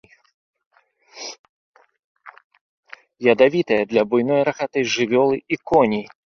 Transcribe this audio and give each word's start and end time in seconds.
Ядавітая 3.29 3.79
для 3.95 4.07
буйной 4.09 4.41
рагатай 4.51 4.83
жывёлы 4.97 5.35
і 5.53 5.65
коней. 5.73 6.05